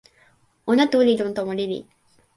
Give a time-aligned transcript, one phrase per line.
[0.71, 1.79] ona tu li lon tomo lili.